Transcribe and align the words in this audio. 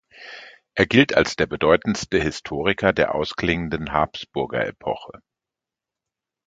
Er 0.73 0.87
gilt 0.87 1.13
als 1.15 1.35
der 1.35 1.45
bedeutendste 1.45 2.19
Historiker 2.19 2.91
der 2.91 3.13
ausklingenden 3.13 3.91
Habsburger-Epoche. 3.91 5.21